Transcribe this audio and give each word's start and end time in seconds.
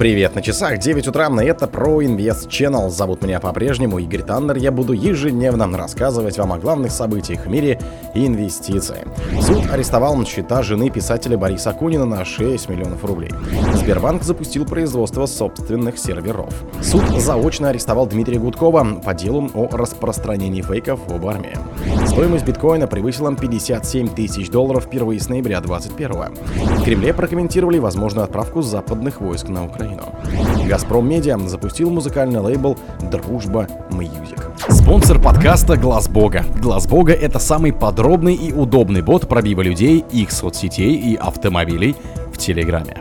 Привет, 0.00 0.34
на 0.34 0.40
часах 0.40 0.78
9 0.78 1.08
утра, 1.08 1.28
на 1.28 1.42
это 1.42 1.66
про 1.66 2.02
Инвест 2.02 2.48
Channel. 2.48 2.88
Зовут 2.88 3.20
меня 3.20 3.38
по-прежнему 3.38 3.98
Игорь 3.98 4.22
Таннер. 4.22 4.56
Я 4.56 4.72
буду 4.72 4.94
ежедневно 4.94 5.68
рассказывать 5.76 6.38
вам 6.38 6.54
о 6.54 6.58
главных 6.58 6.90
событиях 6.90 7.44
в 7.44 7.50
мире 7.50 7.78
инвестиций. 8.14 8.96
Суд 9.42 9.70
арестовал 9.70 10.24
счета 10.24 10.62
жены 10.62 10.88
писателя 10.88 11.36
Бориса 11.36 11.68
Акунина 11.68 12.06
на 12.06 12.24
6 12.24 12.70
миллионов 12.70 13.04
рублей. 13.04 13.30
Сбербанк 13.74 14.22
запустил 14.22 14.64
производство 14.64 15.26
собственных 15.26 15.98
серверов. 15.98 16.54
Суд 16.82 17.04
заочно 17.20 17.68
арестовал 17.68 18.06
Дмитрия 18.06 18.38
Гудкова 18.38 19.02
по 19.04 19.12
делу 19.12 19.50
о 19.52 19.68
распространении 19.68 20.62
фейков 20.62 21.00
об 21.10 21.26
армии. 21.26 21.58
Стоимость 22.20 22.44
биткоина 22.44 22.86
превысила 22.86 23.34
57 23.34 24.08
тысяч 24.10 24.50
долларов 24.50 24.84
впервые 24.84 25.18
с 25.18 25.30
ноября 25.30 25.62
2021 25.62 26.76
В 26.76 26.84
Кремле 26.84 27.14
прокомментировали 27.14 27.78
возможную 27.78 28.24
отправку 28.24 28.60
западных 28.60 29.22
войск 29.22 29.48
на 29.48 29.64
Украину. 29.64 30.02
«Газпром 30.68 31.08
Медиа» 31.08 31.38
запустил 31.38 31.88
музыкальный 31.88 32.40
лейбл 32.40 32.76
«Дружба 33.10 33.68
Music». 33.90 34.50
Спонсор 34.68 35.18
подкаста 35.18 35.78
«Глаз 35.78 36.10
Бога». 36.10 36.44
«Глаз 36.60 36.86
Бога»— 36.86 37.12
это 37.14 37.38
самый 37.38 37.72
подробный 37.72 38.34
и 38.34 38.52
удобный 38.52 39.00
бот 39.00 39.26
пробива 39.26 39.62
людей, 39.62 40.04
их 40.12 40.30
соцсетей 40.30 40.96
и 40.96 41.14
автомобилей 41.16 41.96
в 42.34 42.36
Телеграме. 42.36 42.98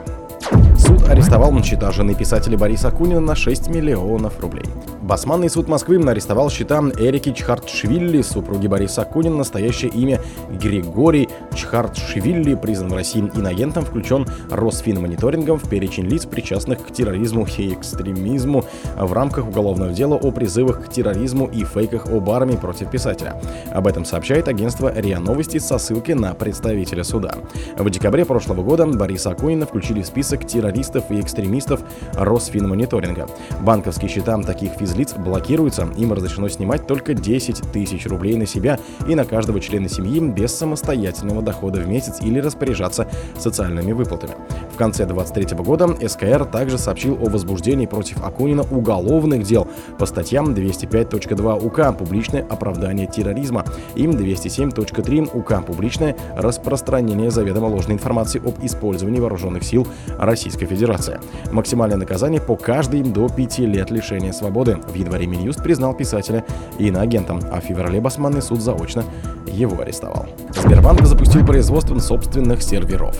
Суд 0.77 1.09
арестовал 1.09 1.51
на 1.51 1.61
счета 1.61 1.91
жены 1.91 2.15
писателя 2.15 2.57
Бориса 2.57 2.87
Акунина 2.87 3.19
на 3.19 3.35
6 3.35 3.67
миллионов 3.67 4.39
рублей. 4.39 4.65
Басманный 5.09 5.49
суд 5.49 5.67
Москвы 5.67 5.99
арестовал 6.07 6.51
счета 6.51 6.83
Эрики 6.99 7.33
Чхартишвили, 7.33 8.21
супруги 8.21 8.67
Бориса 8.67 9.01
Акунина, 9.01 9.37
настоящее 9.37 9.89
имя 9.89 10.21
Григорий 10.51 11.27
Чхартишвили, 11.55 12.53
признан 12.53 12.89
в 12.89 12.93
России 12.93 13.21
инагентом, 13.33 13.85
включен 13.85 14.27
Росфинмониторингом 14.51 15.57
в 15.57 15.67
перечень 15.67 16.05
лиц, 16.05 16.27
причастных 16.27 16.85
к 16.85 16.93
терроризму 16.93 17.47
и 17.57 17.73
экстремизму 17.73 18.65
в 18.95 19.11
рамках 19.11 19.47
уголовного 19.47 19.93
дела 19.93 20.13
о 20.13 20.29
призывах 20.29 20.85
к 20.85 20.91
терроризму 20.91 21.47
и 21.47 21.63
фейках 21.63 22.05
об 22.05 22.29
армии 22.29 22.55
против 22.55 22.91
писателя. 22.91 23.41
Об 23.71 23.87
этом 23.87 24.05
сообщает 24.05 24.47
агентство 24.47 24.93
РИА 24.93 25.19
Новости 25.19 25.57
со 25.57 25.79
ссылкой 25.79 26.13
на 26.13 26.35
представителя 26.35 27.03
суда. 27.03 27.33
В 27.79 27.89
декабре 27.89 28.25
прошлого 28.25 28.61
года 28.61 28.85
Бориса 28.85 29.31
Акунина 29.31 29.65
включили 29.65 30.03
в 30.03 30.05
список 30.05 30.45
террористов 30.45 31.09
и 31.09 31.19
экстремистов 31.19 31.81
Росфинмониторинга. 32.13 33.27
Банковские 33.61 34.11
счета 34.11 34.39
таких 34.43 34.73
физлиц 34.73 34.98
лиц 34.99 35.13
блокируется, 35.13 35.87
им 35.97 36.13
разрешено 36.13 36.49
снимать 36.49 36.85
только 36.85 37.13
10 37.13 37.71
тысяч 37.71 38.05
рублей 38.05 38.35
на 38.35 38.45
себя 38.45 38.79
и 39.07 39.15
на 39.15 39.25
каждого 39.25 39.59
члена 39.59 39.87
семьи 39.87 40.19
без 40.19 40.53
самостоятельного 40.53 41.41
дохода 41.41 41.79
в 41.79 41.87
месяц 41.87 42.17
или 42.21 42.39
распоряжаться 42.39 43.07
социальными 43.37 43.93
выплатами. 43.93 44.33
Конце 44.79 45.05
2023 45.05 45.57
года 45.57 46.07
СКР 46.07 46.45
также 46.45 46.77
сообщил 46.77 47.15
о 47.21 47.29
возбуждении 47.29 47.85
против 47.85 48.25
Акунина 48.25 48.63
уголовных 48.63 49.43
дел 49.43 49.67
по 49.97 50.05
статьям 50.05 50.53
205.2 50.53 51.65
УК 51.65 51.97
«Публичное 51.97 52.45
оправдание 52.49 53.05
терроризма» 53.05 53.65
и 53.95 54.05
207.3 54.05 55.31
УК 55.37 55.65
«Публичное 55.65 56.15
распространение 56.33 57.29
заведомо 57.29 57.65
ложной 57.65 57.95
информации 57.95 58.39
об 58.39 58.63
использовании 58.63 59.19
вооруженных 59.19 59.65
сил 59.65 59.85
Российской 60.17 60.65
Федерации». 60.65 61.19
Максимальное 61.51 61.97
наказание 61.97 62.39
по 62.39 62.55
каждой 62.55 63.01
до 63.01 63.27
5 63.27 63.59
лет 63.59 63.91
лишения 63.91 64.31
свободы. 64.31 64.77
В 64.87 64.95
январе 64.95 65.27
Минюст 65.27 65.61
признал 65.61 65.93
писателя 65.93 66.45
иноагентом, 66.77 67.41
а 67.51 67.59
в 67.59 67.65
феврале 67.65 67.99
Басманный 67.99 68.41
суд 68.41 68.61
заочно 68.61 69.03
его 69.45 69.81
арестовал. 69.81 70.27
Сбербанк 70.55 71.05
запустил 71.05 71.45
производство 71.45 71.99
собственных 71.99 72.61
серверов. 72.61 73.17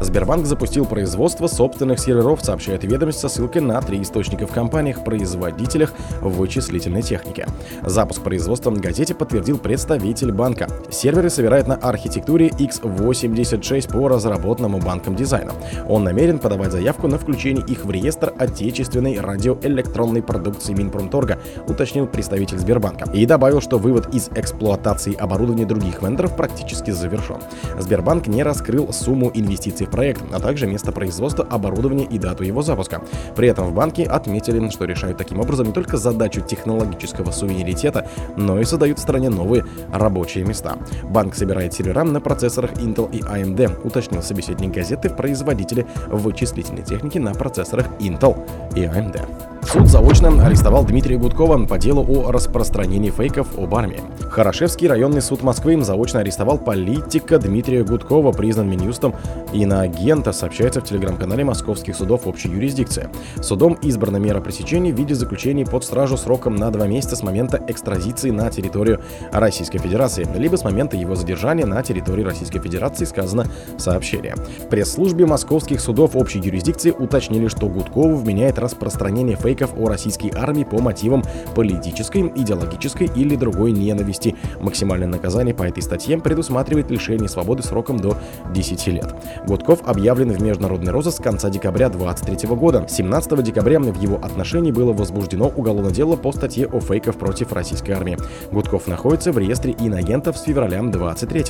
Сбербанк 0.00 0.46
запустил 0.46 0.86
производство 0.86 1.01
собственных 1.06 1.98
серверов, 1.98 2.44
сообщает 2.44 2.84
ведомость 2.84 3.20
со 3.20 3.28
ссылкой 3.28 3.62
на 3.62 3.80
три 3.80 4.02
источника 4.02 4.46
в 4.46 4.52
компаниях-производителях 4.52 5.92
вычислительной 6.20 7.02
техники. 7.02 7.46
Запуск 7.82 8.22
производства 8.22 8.70
в 8.70 8.80
газете 8.80 9.14
подтвердил 9.14 9.58
представитель 9.58 10.32
банка. 10.32 10.68
Серверы 10.90 11.30
собирают 11.30 11.66
на 11.66 11.74
архитектуре 11.76 12.48
x86 12.48 13.92
по 13.92 14.08
разработанному 14.08 14.78
банком 14.78 15.16
дизайну. 15.16 15.52
Он 15.88 16.04
намерен 16.04 16.38
подавать 16.38 16.72
заявку 16.72 17.08
на 17.08 17.18
включение 17.18 17.64
их 17.66 17.84
в 17.84 17.90
реестр 17.90 18.32
отечественной 18.38 19.20
радиоэлектронной 19.20 20.22
продукции 20.22 20.74
Минпромторга, 20.74 21.38
уточнил 21.66 22.06
представитель 22.06 22.58
Сбербанка. 22.58 23.10
И 23.12 23.26
добавил, 23.26 23.60
что 23.60 23.78
вывод 23.78 24.14
из 24.14 24.28
эксплуатации 24.34 25.14
оборудования 25.14 25.66
других 25.66 26.02
вендоров 26.02 26.36
практически 26.36 26.90
завершен. 26.90 27.38
Сбербанк 27.78 28.26
не 28.26 28.42
раскрыл 28.42 28.92
сумму 28.92 29.30
инвестиций 29.34 29.86
в 29.86 29.90
проект, 29.90 30.22
а 30.32 30.40
также 30.40 30.66
место 30.66 30.91
производства, 30.92 31.46
оборудования 31.48 32.04
и 32.04 32.18
дату 32.18 32.44
его 32.44 32.62
запуска. 32.62 33.02
При 33.34 33.48
этом 33.48 33.66
в 33.66 33.74
банке 33.74 34.04
отметили, 34.04 34.68
что 34.70 34.84
решают 34.84 35.18
таким 35.18 35.40
образом 35.40 35.66
не 35.66 35.72
только 35.72 35.96
задачу 35.96 36.40
технологического 36.40 37.30
суверенитета, 37.30 38.08
но 38.36 38.60
и 38.60 38.64
создают 38.64 38.98
в 38.98 39.02
стране 39.02 39.30
новые 39.30 39.64
рабочие 39.92 40.44
места. 40.44 40.76
Банк 41.04 41.34
собирает 41.34 41.74
сервера 41.74 42.04
на 42.04 42.20
процессорах 42.20 42.72
Intel 42.74 43.10
и 43.10 43.20
AMD, 43.20 43.86
уточнил 43.86 44.22
собеседник 44.22 44.72
газеты 44.72 45.08
в 45.08 45.16
производителе 45.16 45.86
вычислительной 46.08 46.82
техники 46.82 47.18
на 47.18 47.34
процессорах 47.34 47.86
Intel 47.98 48.36
и 48.76 48.80
AMD. 48.80 49.51
Суд 49.64 49.86
заочно 49.88 50.44
арестовал 50.44 50.84
Дмитрия 50.84 51.16
Гудкова 51.16 51.66
по 51.66 51.78
делу 51.78 52.04
о 52.08 52.32
распространении 52.32 53.10
фейков 53.10 53.56
об 53.56 53.74
армии. 53.74 54.00
Хорошевский 54.28 54.88
районный 54.88 55.22
суд 55.22 55.42
Москвы 55.42 55.80
заочно 55.82 56.20
арестовал 56.20 56.58
политика 56.58 57.38
Дмитрия 57.38 57.84
Гудкова, 57.84 58.32
признан 58.32 58.68
Минюстом 58.68 59.14
иноагента, 59.52 60.32
сообщается 60.32 60.80
в 60.80 60.84
телеграм-канале 60.84 61.44
московских 61.44 61.96
судов 61.96 62.26
общей 62.26 62.48
юрисдикции. 62.48 63.08
Судом 63.40 63.74
избрана 63.74 64.16
мера 64.16 64.40
пресечения 64.40 64.92
в 64.92 64.96
виде 64.96 65.14
заключения 65.14 65.64
под 65.64 65.84
стражу 65.84 66.16
сроком 66.16 66.56
на 66.56 66.70
два 66.70 66.86
месяца 66.86 67.16
с 67.16 67.22
момента 67.22 67.62
экстразиции 67.68 68.30
на 68.30 68.50
территорию 68.50 69.00
Российской 69.32 69.78
Федерации, 69.78 70.26
либо 70.36 70.56
с 70.56 70.64
момента 70.64 70.96
его 70.96 71.14
задержания 71.14 71.66
на 71.66 71.82
территории 71.82 72.24
Российской 72.24 72.58
Федерации, 72.60 73.04
сказано 73.04 73.46
в 73.76 73.80
сообщении. 73.80 74.34
В 74.64 74.68
пресс-службе 74.68 75.24
московских 75.24 75.80
судов 75.80 76.16
общей 76.16 76.40
юрисдикции 76.40 76.90
уточнили, 76.90 77.48
что 77.48 77.68
Гудкову 77.68 78.16
вменяет 78.16 78.58
распространение 78.58 79.36
фейков 79.36 79.51
фейков 79.52 79.72
о 79.76 79.88
российской 79.88 80.32
армии 80.34 80.64
по 80.64 80.80
мотивам 80.80 81.22
политической, 81.54 82.32
идеологической 82.34 83.10
или 83.14 83.36
другой 83.36 83.72
ненависти. 83.72 84.34
Максимальное 84.60 85.08
наказание 85.08 85.54
по 85.54 85.64
этой 85.64 85.82
статье 85.82 86.18
предусматривает 86.18 86.90
лишение 86.90 87.28
свободы 87.28 87.62
сроком 87.62 87.98
до 87.98 88.16
10 88.54 88.86
лет. 88.88 89.14
Гудков 89.46 89.80
объявлен 89.86 90.30
в 90.32 90.42
международный 90.42 90.90
розыск 90.90 91.18
с 91.18 91.22
конца 91.22 91.50
декабря 91.50 91.90
2023 91.90 92.48
года. 92.56 92.86
17 92.88 93.42
декабря 93.42 93.78
в 93.78 94.00
его 94.00 94.16
отношении 94.16 94.72
было 94.72 94.92
возбуждено 94.92 95.52
уголовное 95.54 95.92
дело 95.92 96.16
по 96.16 96.32
статье 96.32 96.66
о 96.66 96.80
фейках 96.80 97.16
против 97.16 97.52
российской 97.52 97.90
армии. 97.90 98.16
Гудков 98.50 98.86
находится 98.86 99.32
в 99.32 99.38
реестре 99.38 99.72
иноагентов 99.72 100.38
с 100.38 100.42
февраля 100.42 100.82
23 100.82 101.44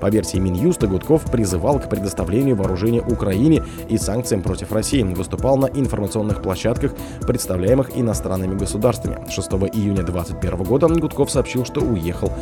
По 0.00 0.10
версии 0.10 0.38
Минюста, 0.38 0.86
Гудков 0.86 1.30
призывал 1.30 1.78
к 1.78 1.88
предоставлению 1.88 2.56
вооружения 2.56 3.00
Украине 3.00 3.62
и 3.88 3.96
санкциям 3.96 4.42
против 4.42 4.72
России, 4.72 5.02
выступал 5.02 5.56
на 5.56 5.66
информационных 5.66 6.42
площадках, 6.42 6.92
представлял 7.26 7.45
представляемых 7.46 7.96
иностранными 7.96 8.58
государствами. 8.58 9.18
6 9.30 9.48
июня 9.72 10.02
2021 10.02 10.64
года 10.64 10.88
Гудков 10.88 11.30
сообщил, 11.30 11.64
что 11.64 11.80
уехал 11.80 12.32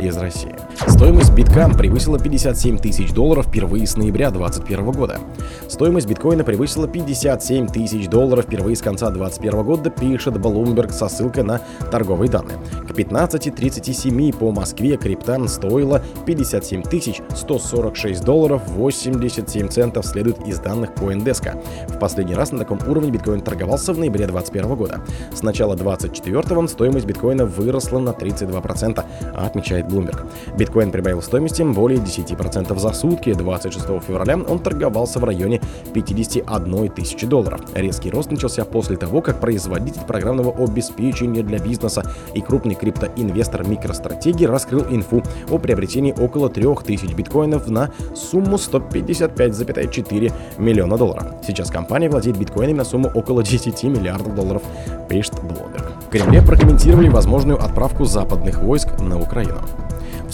из 0.00 0.16
России. 0.16 0.54
Стоимость 0.88 1.34
битка 1.34 1.68
превысила 1.68 2.18
57 2.18 2.78
тысяч 2.78 3.12
долларов 3.12 3.46
впервые 3.46 3.86
с 3.86 3.96
ноября 3.96 4.30
2021 4.30 4.90
года. 4.92 5.18
Стоимость 5.68 6.08
биткоина 6.08 6.44
превысила 6.44 6.88
57 6.88 7.66
тысяч 7.66 8.08
долларов 8.08 8.46
впервые 8.46 8.74
с 8.74 8.80
конца 8.80 9.10
2021 9.10 9.64
года, 9.64 9.90
пишет 9.90 10.34
Bloomberg 10.36 10.92
со 10.92 11.08
ссылкой 11.08 11.44
на 11.44 11.60
торговые 11.90 12.30
данные. 12.30 12.56
К 12.94 12.96
15.37 12.96 14.38
по 14.38 14.52
Москве 14.52 14.96
криптан 14.96 15.48
стоила 15.48 16.00
57 16.26 16.82
тысяч 16.82 17.20
146 17.34 18.24
долларов 18.24 18.62
87 18.68 19.68
центов, 19.68 20.06
следует 20.06 20.46
из 20.46 20.60
данных 20.60 20.90
CoinDesk. 20.90 21.60
В 21.88 21.98
последний 21.98 22.36
раз 22.36 22.52
на 22.52 22.60
таком 22.60 22.78
уровне 22.86 23.10
биткоин 23.10 23.40
торговался 23.40 23.92
в 23.92 23.98
ноябре 23.98 24.26
2021 24.26 24.76
года. 24.76 25.00
С 25.32 25.42
начала 25.42 25.74
2024 25.74 26.68
стоимость 26.68 27.06
биткоина 27.06 27.46
выросла 27.46 27.98
на 27.98 28.10
32%, 28.10 29.04
отмечает 29.34 29.86
Bloomberg. 29.86 30.28
Биткоин 30.56 30.92
прибавил 30.92 31.20
стоимости 31.20 31.62
более 31.62 31.98
10% 31.98 32.78
за 32.78 32.92
сутки. 32.92 33.34
26 33.34 33.86
февраля 34.06 34.38
он 34.38 34.60
торговался 34.60 35.18
в 35.18 35.24
районе 35.24 35.60
51 35.92 36.90
тысячи 36.90 37.26
долларов. 37.26 37.60
Резкий 37.74 38.10
рост 38.10 38.30
начался 38.30 38.64
после 38.64 38.96
того, 38.96 39.20
как 39.20 39.40
производитель 39.40 40.02
программного 40.02 40.54
обеспечения 40.64 41.42
для 41.42 41.58
бизнеса 41.58 42.04
и 42.34 42.40
крупный 42.40 42.76
криптоинвестор 42.84 43.62
MicroStrategy 43.62 44.46
раскрыл 44.46 44.84
инфу 44.90 45.22
о 45.50 45.58
приобретении 45.58 46.12
около 46.12 46.50
3000 46.50 47.14
биткоинов 47.14 47.68
на 47.68 47.90
сумму 48.14 48.56
155,4 48.56 50.32
миллиона 50.58 50.98
долларов. 50.98 51.34
Сейчас 51.46 51.70
компания 51.70 52.10
владеет 52.10 52.36
биткоинами 52.36 52.78
на 52.78 52.84
сумму 52.84 53.10
около 53.14 53.42
10 53.42 53.84
миллиардов 53.84 54.34
долларов, 54.34 54.62
пишет 55.08 55.34
Bloomberg. 55.34 55.92
В 56.06 56.10
Кремле 56.10 56.42
прокомментировали 56.42 57.08
возможную 57.08 57.58
отправку 57.62 58.04
западных 58.04 58.60
войск 58.60 59.00
на 59.00 59.18
Украину. 59.18 59.60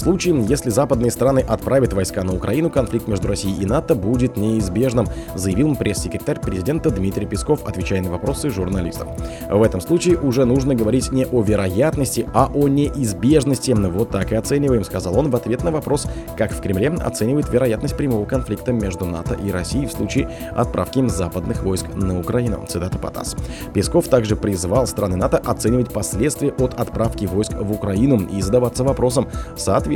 Случае, 0.00 0.42
если 0.48 0.70
западные 0.70 1.10
страны 1.10 1.44
отправят 1.46 1.92
войска 1.92 2.24
на 2.24 2.34
Украину, 2.34 2.70
конфликт 2.70 3.06
между 3.06 3.28
Россией 3.28 3.62
и 3.62 3.66
НАТО 3.66 3.94
будет 3.94 4.38
неизбежным, 4.38 5.06
заявил 5.34 5.76
пресс-секретарь 5.76 6.40
президента 6.40 6.90
Дмитрий 6.90 7.26
Песков, 7.26 7.66
отвечая 7.66 8.00
на 8.00 8.10
вопросы 8.10 8.48
журналистов. 8.48 9.08
В 9.50 9.62
этом 9.62 9.82
случае 9.82 10.18
уже 10.18 10.46
нужно 10.46 10.74
говорить 10.74 11.12
не 11.12 11.26
о 11.26 11.42
вероятности, 11.42 12.26
а 12.32 12.50
о 12.54 12.66
неизбежности. 12.68 13.72
Вот 13.72 14.08
так 14.08 14.32
и 14.32 14.36
оцениваем, 14.36 14.84
сказал 14.84 15.18
он 15.18 15.28
в 15.30 15.36
ответ 15.36 15.64
на 15.64 15.70
вопрос, 15.70 16.06
как 16.34 16.52
в 16.52 16.62
Кремле 16.62 16.88
оценивает 16.88 17.50
вероятность 17.50 17.96
прямого 17.96 18.24
конфликта 18.24 18.72
между 18.72 19.04
НАТО 19.04 19.34
и 19.34 19.50
Россией 19.50 19.86
в 19.86 19.92
случае 19.92 20.30
отправки 20.52 21.06
западных 21.08 21.62
войск 21.62 21.86
на 21.94 22.18
Украину. 22.18 22.64
Цитата 22.66 22.98
по 22.98 23.09
ТАСС. 23.09 23.36
Песков 23.74 24.08
также 24.08 24.34
призвал 24.34 24.86
страны 24.86 25.16
НАТО 25.16 25.36
оценивать 25.36 25.92
последствия 25.92 26.54
от 26.58 26.80
отправки 26.80 27.26
войск 27.26 27.52
в 27.52 27.70
Украину 27.70 28.26
и 28.26 28.40
задаваться 28.40 28.82
вопросом, 28.82 29.28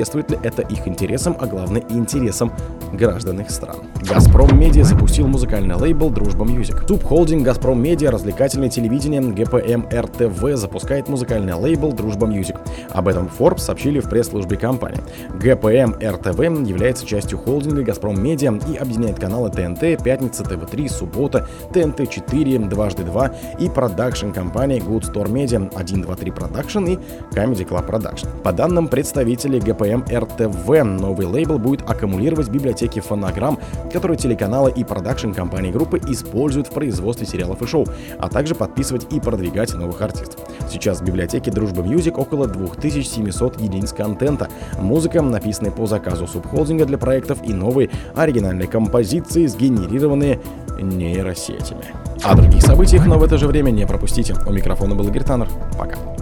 соответствует 0.02 0.30
ли 0.30 0.38
это 0.42 0.62
их 0.62 0.88
интересам, 0.88 1.36
а 1.38 1.46
главное 1.46 1.82
интересам 1.88 2.52
граждан 2.92 3.40
их 3.40 3.50
стран. 3.50 3.76
Газпром 4.02 4.58
Медиа 4.58 4.84
запустил 4.84 5.26
музыкальный 5.26 5.74
лейбл 5.74 6.10
Дружба 6.10 6.44
Music. 6.44 6.84
Субхолдинг 6.86 7.44
Газпром 7.44 7.82
Медиа, 7.82 8.10
развлекательное 8.10 8.68
телевидение 8.68 9.20
ГПМ 9.20 9.86
РТВ 9.92 10.56
запускает 10.56 11.08
музыкальный 11.08 11.54
лейбл 11.54 11.92
Дружба 11.92 12.26
Music. 12.26 12.56
Об 12.90 13.08
этом 13.08 13.28
Forbes 13.38 13.60
сообщили 13.60 14.00
в 14.00 14.08
пресс-службе 14.08 14.56
компании. 14.56 15.00
ГПМ 15.40 15.94
РТВ 16.04 16.66
является 16.66 17.06
частью 17.06 17.38
холдинга 17.38 17.82
Газпром 17.82 18.20
Медиа 18.22 18.58
и 18.68 18.76
объединяет 18.76 19.18
каналы 19.18 19.50
ТНТ, 19.50 20.02
Пятница, 20.02 20.44
ТВ3, 20.44 20.88
Суббота, 20.88 21.48
ТНТ 21.72 22.08
4, 22.08 22.58
Дважды 22.58 23.04
2 23.04 23.34
и 23.60 23.68
продакшн 23.68 24.30
компании 24.30 24.80
Good 24.80 25.12
Story 25.12 25.28
Media 25.30 25.70
123 25.72 26.30
Production 26.30 26.90
и 26.90 26.98
Comedy 27.34 27.66
Club 27.68 27.88
Production. 27.88 28.28
По 28.42 28.52
данным 28.52 28.88
представителей 28.88 29.60
ГПМ 29.60 29.73
РТВ, 29.82 30.84
новый 30.84 31.26
лейбл 31.26 31.58
будет 31.58 31.88
аккумулировать 31.88 32.48
библиотеки 32.48 33.00
фонограмм, 33.00 33.58
которые 33.92 34.16
телеканалы 34.16 34.70
и 34.70 34.84
продакшн-компании 34.84 35.72
группы 35.72 36.00
используют 36.08 36.68
в 36.68 36.70
производстве 36.70 37.26
сериалов 37.26 37.62
и 37.62 37.66
шоу, 37.66 37.86
а 38.18 38.28
также 38.28 38.54
подписывать 38.54 39.12
и 39.12 39.20
продвигать 39.20 39.74
новых 39.74 40.00
артистов. 40.02 40.40
Сейчас 40.70 41.00
в 41.00 41.04
библиотеке 41.04 41.50
Дружба 41.50 41.82
Music 41.82 42.18
около 42.18 42.46
2700 42.46 43.60
единиц 43.60 43.92
контента, 43.92 44.48
музыка, 44.80 45.22
написанная 45.22 45.70
по 45.70 45.86
заказу 45.86 46.26
субхолдинга 46.26 46.86
для 46.86 46.98
проектов 46.98 47.38
и 47.44 47.52
новые 47.52 47.90
оригинальные 48.14 48.68
композиции, 48.68 49.46
сгенерированные 49.46 50.40
нейросетями. 50.80 51.84
О 52.22 52.34
других 52.34 52.62
событиях, 52.62 53.06
но 53.06 53.18
в 53.18 53.22
это 53.22 53.38
же 53.38 53.46
время 53.46 53.70
не 53.70 53.86
пропустите. 53.86 54.34
У 54.46 54.52
микрофона 54.52 54.94
был 54.94 55.06
Игорь 55.08 55.24
Таннер. 55.24 55.48
Пока. 55.78 56.13